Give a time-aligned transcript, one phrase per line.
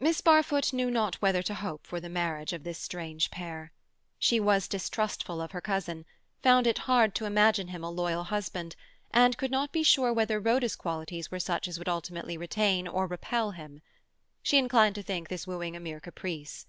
[0.00, 3.70] Miss Barfoot knew not whether to hope for the marriage of this strange pair.
[4.18, 6.06] She was distrustful of her cousin,
[6.42, 8.74] found it hard to imagine him a loyal husband,
[9.12, 13.06] and could not be sure whether Rhoda's qualities were such as would ultimately retain or
[13.06, 13.80] repel him.
[14.42, 16.66] She inclined to think this wooing a mere caprice.